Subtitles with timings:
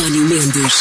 [0.00, 0.79] António Mendes.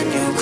[0.00, 0.39] and you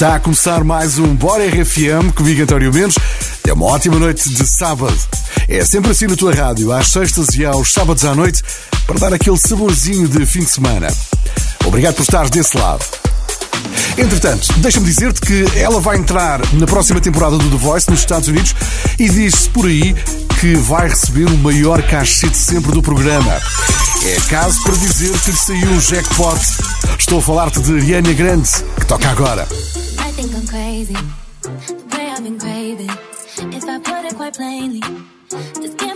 [0.00, 2.96] Está a começar mais um Bora RFM comigo, António Mendes.
[3.46, 4.96] É uma ótima noite de sábado.
[5.46, 8.42] É sempre assim na tua rádio, às sextas e aos sábados à noite,
[8.86, 10.88] para dar aquele saborzinho de fim de semana.
[11.66, 12.82] Obrigado por estares desse lado.
[13.98, 18.26] Entretanto, deixa-me dizer-te que ela vai entrar na próxima temporada do The Voice nos Estados
[18.26, 18.54] Unidos
[18.98, 19.94] e diz-se por aí
[20.40, 23.38] que vai receber o maior cachê de sempre do programa.
[24.06, 26.40] É caso para dizer que lhe saiu um jackpot.
[26.98, 29.46] Estou a falar-te de Ariana Grande, que toca agora.
[30.22, 30.94] think I'm crazy,
[31.42, 32.90] the way I've been craving.
[33.54, 34.82] If I put it quite plainly,
[35.30, 35.89] Just give.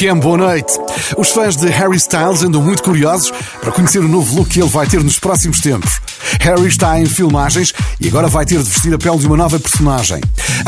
[0.00, 0.72] RFM, boa noite.
[1.18, 3.30] Os fãs de Harry Styles andam muito curiosos
[3.60, 6.00] para conhecer o novo look que ele vai ter nos próximos tempos.
[6.40, 9.60] Harry está em filmagens e agora vai ter de vestir a pele de uma nova
[9.60, 10.22] personagem.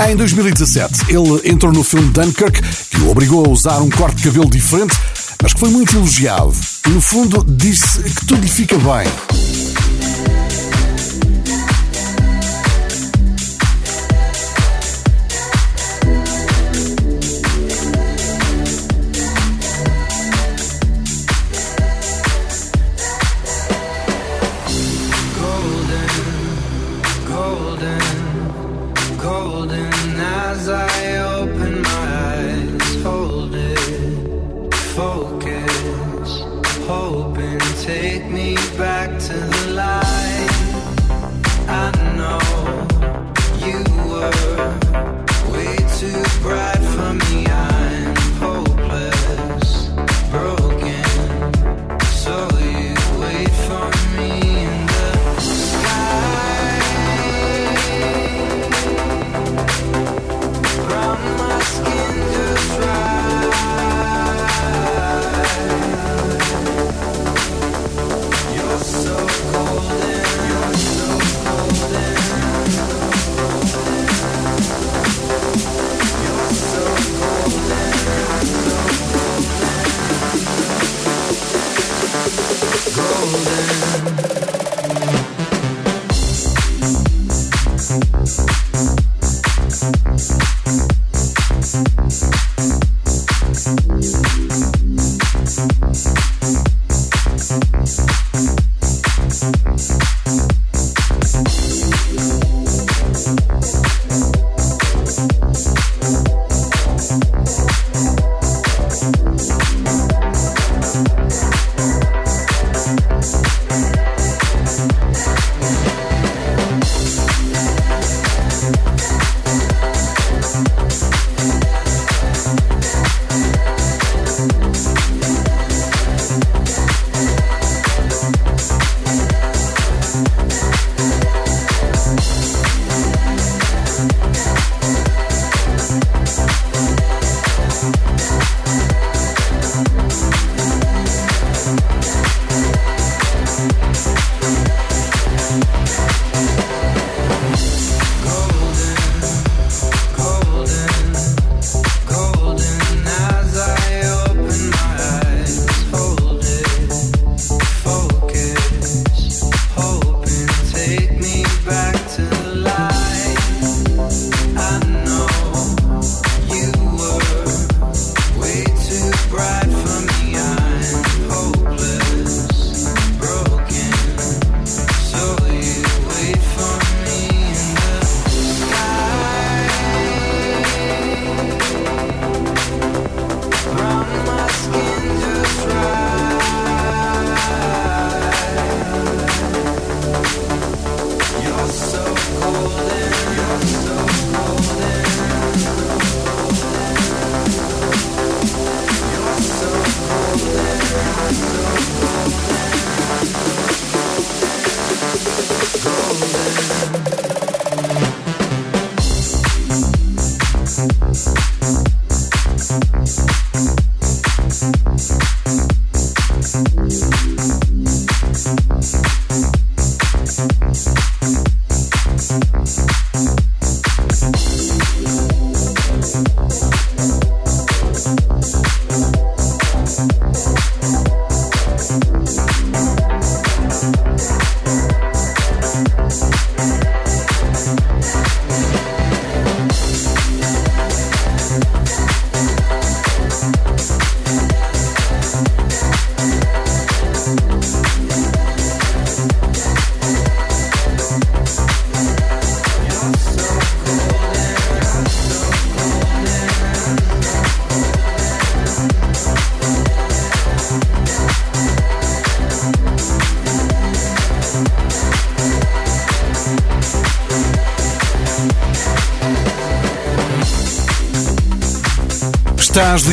[0.07, 2.61] Em 2017, ele entrou no filme Dunkirk,
[2.91, 4.95] que o obrigou a usar um corte de cabelo diferente,
[5.43, 6.55] mas que foi muito elogiado.
[6.89, 9.32] No fundo, disse que tudo lhe fica bem.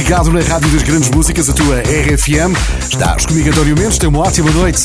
[0.10, 2.58] Ligado na Rádio das Grandes Músicas, a tua RFM.
[2.82, 4.00] Estás comigo, António Mendes.
[4.00, 4.82] Tem uma ótima noite.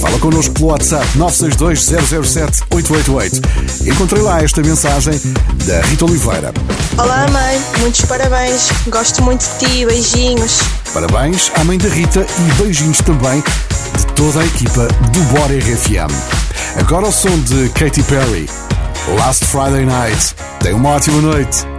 [0.00, 3.86] Fala connosco pelo WhatsApp 962-007-888.
[3.86, 5.12] Encontrei lá esta mensagem
[5.66, 6.54] da Rita Oliveira.
[6.96, 7.60] Olá, mãe.
[7.80, 8.70] Muitos parabéns.
[8.86, 9.84] Gosto muito de ti.
[9.84, 10.60] Beijinhos.
[10.94, 13.44] Parabéns à mãe da Rita e beijinhos também
[13.94, 16.10] de toda a equipa do Bora RFM.
[16.80, 18.48] Agora o som de Katy Perry.
[19.18, 20.34] Last Friday Night.
[20.60, 21.71] Tenha uma ótima noite.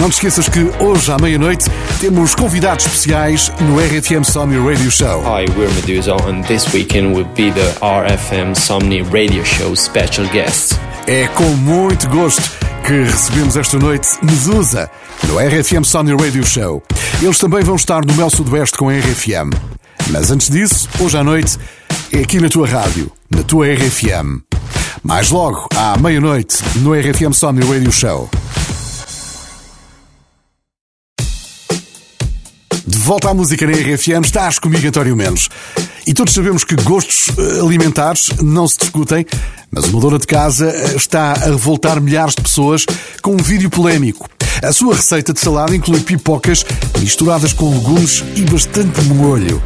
[0.00, 1.66] Não te esqueças que hoje à meia-noite
[2.00, 5.20] temos convidados especiais no RFM Somni Radio Show.
[5.20, 10.72] Hi, we're Medusa, and this weekend will be the RFM Somni Radio Show special guest.
[11.06, 12.40] É com muito gosto
[12.82, 14.90] que recebemos esta noite Medusa
[15.28, 16.82] no RFM Somni Radio Show.
[17.20, 19.52] Eles também vão estar no Mel Sudoeste com a RFM.
[20.08, 21.58] Mas antes disso, hoje à noite,
[22.10, 24.40] é aqui na tua rádio, na tua RFM.
[25.04, 28.30] Mais logo, à meia-noite, no RFM Somni Radio Show.
[33.00, 35.48] Volta à música na RFM, estás comigo, António Mendes.
[36.06, 39.24] E todos sabemos que gostos eh, alimentares não se discutem,
[39.70, 42.84] mas uma dona de casa eh, está a revoltar milhares de pessoas
[43.22, 44.28] com um vídeo polémico.
[44.62, 46.64] A sua receita de salada inclui pipocas
[47.00, 49.62] misturadas com legumes e bastante molho.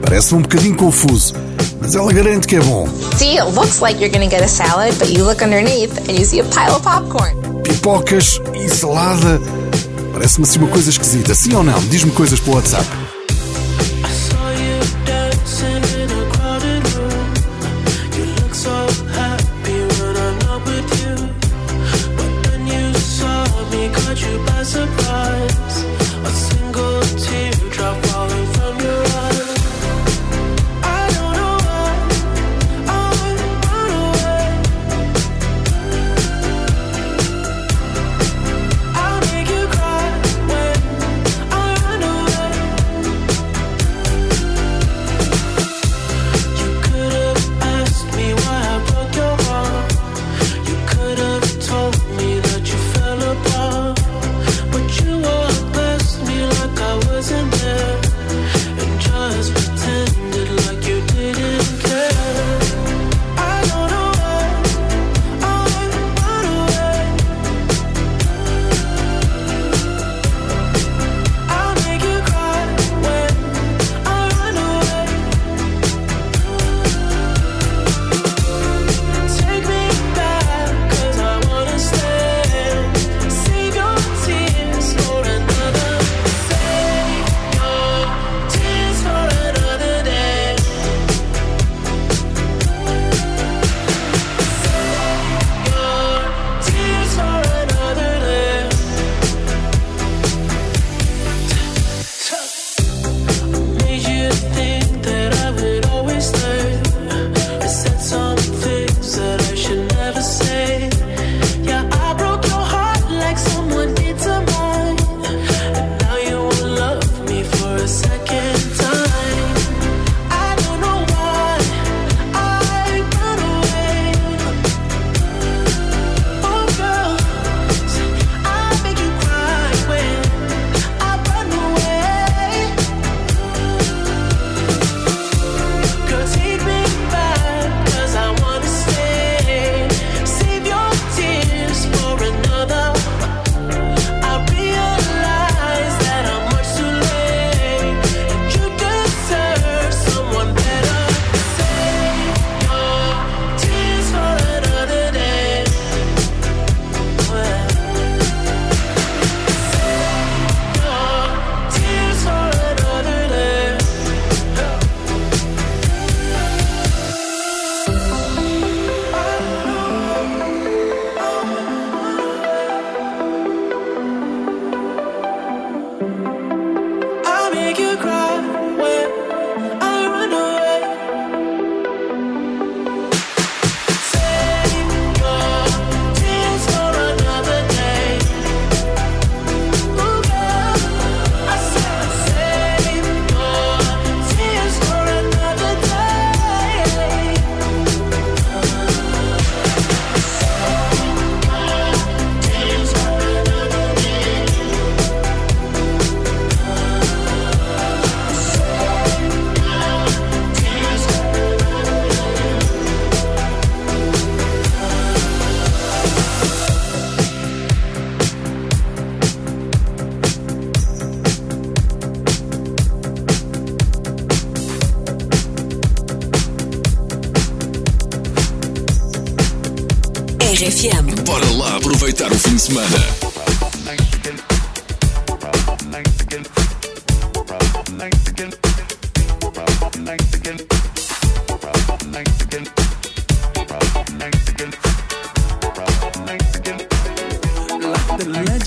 [0.00, 1.34] Parece um bocadinho confuso,
[1.80, 2.88] mas ela garante que é bom.
[3.16, 6.24] See, it looks like you're gonna get a salad, but you look underneath and you
[6.24, 7.34] see a pile of popcorn.
[7.62, 9.40] Pipocas e salada.
[10.16, 11.34] Parece-me assim uma coisa esquisita.
[11.34, 11.78] Sim ou não?
[11.90, 12.86] Diz-me coisas pelo WhatsApp.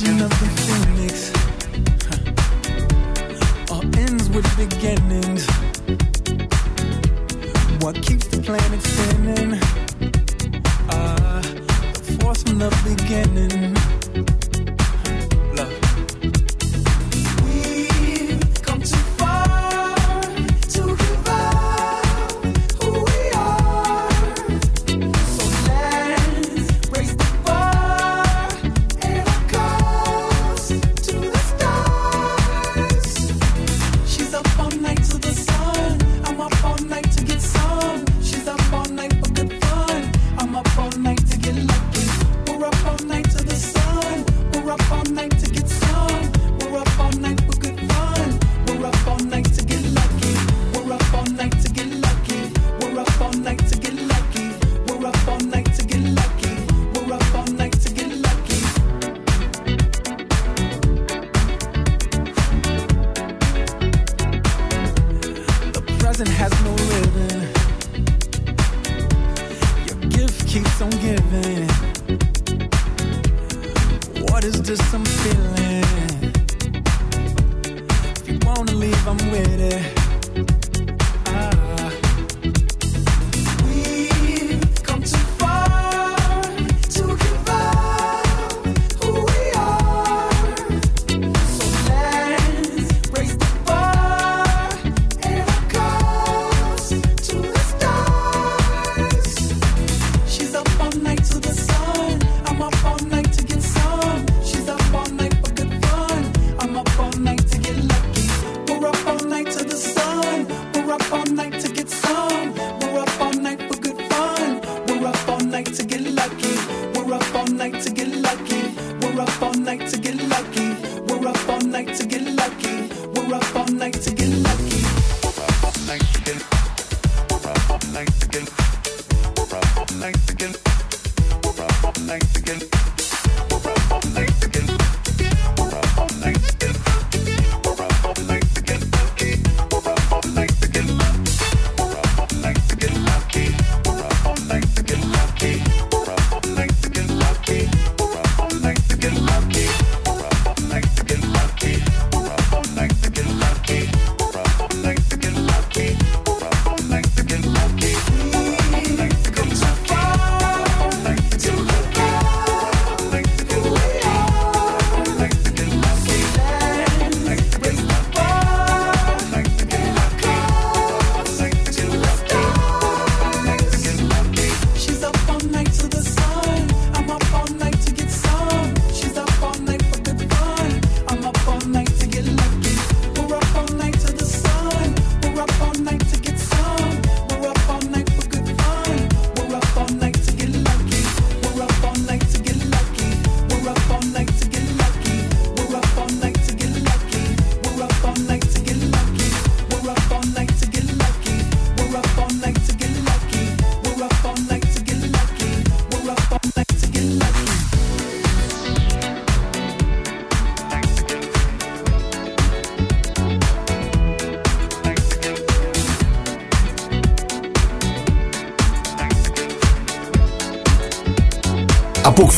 [0.08, 1.32] of the phoenix
[3.70, 5.46] all ends with beginnings.
[7.84, 9.60] What keeps the planet spinning?
[10.90, 11.42] Ah,
[11.94, 13.79] the force from the beginning.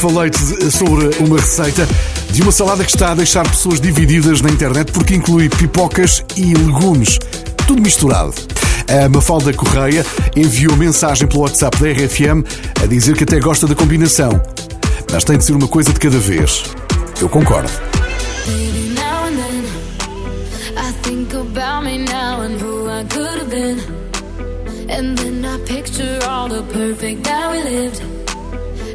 [0.01, 1.87] falei-te sobre uma receita
[2.31, 6.55] de uma salada que está a deixar pessoas divididas na internet porque inclui pipocas e
[6.55, 7.19] legumes.
[7.67, 8.33] Tudo misturado.
[8.89, 10.03] A Mafalda Correia
[10.35, 12.43] enviou mensagem pelo WhatsApp da RFM
[12.81, 14.41] a dizer que até gosta da combinação.
[15.11, 16.63] Mas tem de ser uma coisa de cada vez.
[17.21, 17.69] Eu concordo.
[24.89, 28.10] And then I picture all the perfect that we lived.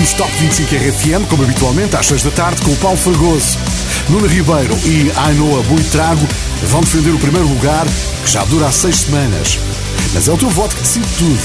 [0.00, 3.58] temos Top 25 RFM, como habitualmente, às 6 da tarde, com o Paulo Fragoso.
[4.08, 6.26] Nuno Ribeiro e Ainoa Buitrago
[6.68, 7.86] vão defender o primeiro lugar,
[8.24, 9.58] que já dura há 6 semanas.
[10.14, 11.38] Mas é o teu voto que decide tudo.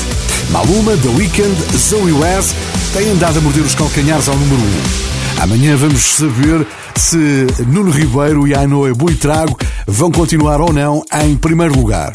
[0.52, 2.56] Maluma, The Weeknd, Zoe West
[2.94, 4.64] têm andado a morder os calcanhares ao número 1.
[4.64, 5.44] Um.
[5.44, 11.76] Amanhã vamos saber se Nuno Ribeiro e Ainoa Buitrago vão continuar ou não em primeiro
[11.78, 12.14] lugar.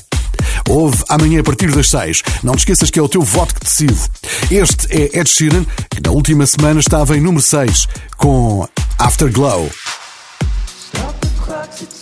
[0.71, 2.23] Ouve amanhã a partir das 6.
[2.45, 3.99] Não te esqueças que é o teu voto que decide.
[4.53, 9.68] Este é Ed Sheeran, que na última semana estava em número 6 com Afterglow.
[10.93, 12.00] Stop the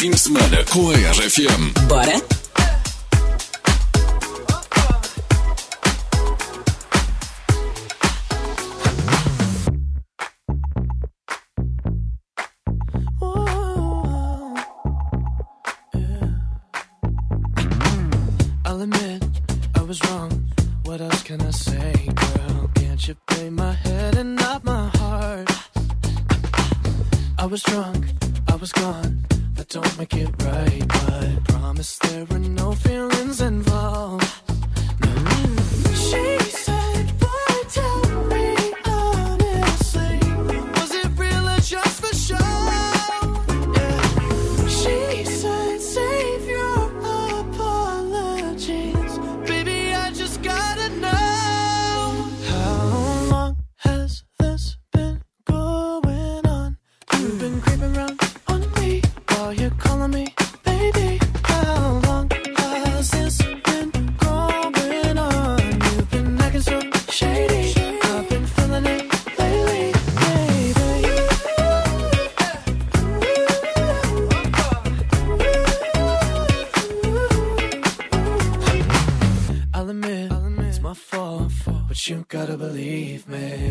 [0.00, 1.72] fim de semana com a RFM.
[1.86, 2.39] Bora?
[82.40, 83.69] Gotta believe me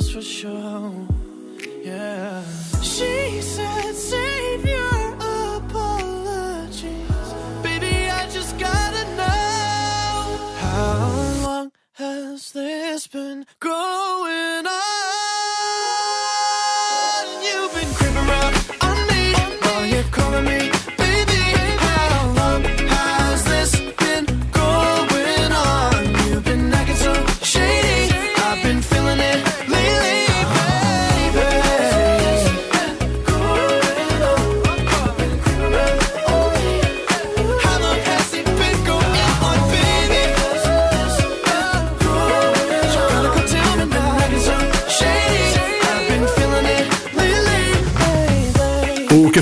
[0.00, 1.06] that's for sure.
[1.84, 2.42] Yeah.
[2.82, 4.79] She said, save you.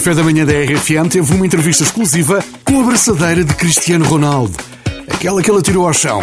[0.08, 4.56] Café da Manhã da RFM teve uma entrevista exclusiva com a abraçadeira de Cristiano Ronaldo.
[5.06, 6.22] Aquela que ele atirou ao chão.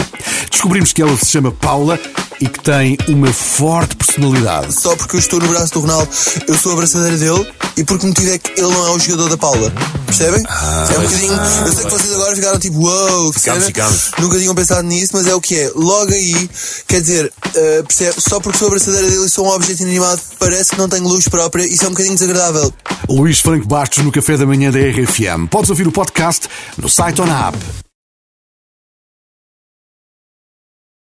[0.50, 2.00] Descobrimos que ela se chama Paula
[2.42, 4.74] e que tem uma forte personalidade.
[4.74, 6.10] Só porque eu estou no braço do Ronaldo,
[6.48, 7.48] eu sou a abraçadeira dele
[7.78, 9.72] e por que motivo é que ele não é o jogador da Paula?
[10.06, 10.44] Percebem?
[10.44, 11.34] é um bocadinho.
[11.66, 14.12] eu sei que vocês agora ficaram tipo, wow, Ficamos, ficamos.
[14.20, 15.72] Nunca tinham pensado nisso, mas é o que é.
[15.76, 16.50] Logo aí,
[16.88, 18.16] quer dizer, uh, percebe?
[18.20, 21.04] Só porque sou a abraçadeira dele e sou um objeto inanimado, parece que não tenho
[21.04, 21.66] luz própria.
[21.66, 22.74] Isso é um bocadinho desagradável.
[23.10, 25.48] Luís Franco Bastos no Café da Manhã da RFM.
[25.50, 26.48] Podes ouvir o podcast
[26.78, 27.85] no site ou na app.